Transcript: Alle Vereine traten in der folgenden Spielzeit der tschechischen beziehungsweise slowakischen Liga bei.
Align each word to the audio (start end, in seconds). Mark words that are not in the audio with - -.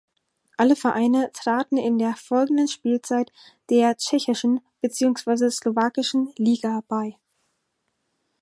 Alle 0.57 0.75
Vereine 0.75 1.29
traten 1.31 1.77
in 1.77 1.99
der 1.99 2.15
folgenden 2.15 2.67
Spielzeit 2.67 3.31
der 3.69 3.95
tschechischen 3.97 4.59
beziehungsweise 4.81 5.51
slowakischen 5.51 6.33
Liga 6.37 6.81
bei. 6.87 7.17